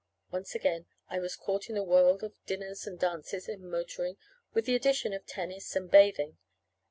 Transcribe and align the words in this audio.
Once 0.31 0.55
again 0.55 0.87
I 1.11 1.19
was 1.19 1.35
caught 1.35 1.69
in 1.69 1.75
the 1.75 1.83
whirl 1.83 2.15
of 2.25 2.33
dinners 2.47 2.87
and 2.87 2.97
dances 2.99 3.47
and 3.47 3.61
motoring, 3.61 4.17
with 4.51 4.65
the 4.65 4.73
addition 4.73 5.13
of 5.13 5.27
tennis 5.27 5.75
and 5.75 5.91
bathing. 5.91 6.39